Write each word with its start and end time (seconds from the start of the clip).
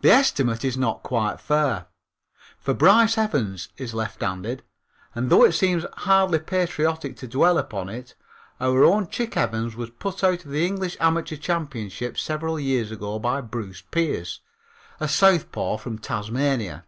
The 0.00 0.08
estimate 0.10 0.64
is 0.64 0.78
not 0.78 1.02
quite 1.02 1.38
fair, 1.42 1.88
for 2.58 2.72
Brice 2.72 3.18
Evans 3.18 3.68
is 3.76 3.92
lefthanded 3.92 4.62
and, 5.14 5.28
though 5.28 5.44
it 5.44 5.52
seems 5.52 5.84
hardly 5.98 6.38
patriotic 6.38 7.18
to 7.18 7.28
dwell 7.28 7.58
upon 7.58 7.90
it, 7.90 8.14
our 8.62 8.82
own 8.82 9.08
Chick 9.08 9.36
Evans 9.36 9.76
was 9.76 9.90
put 9.90 10.24
out 10.24 10.46
of 10.46 10.52
the 10.52 10.64
English 10.64 10.96
amateur 11.00 11.36
championship 11.36 12.16
several 12.16 12.58
years 12.58 12.90
ago 12.90 13.18
by 13.18 13.42
Bruce 13.42 13.82
Pierce, 13.82 14.40
a 15.00 15.06
southpaw 15.06 15.76
from 15.76 15.98
Tasmania. 15.98 16.86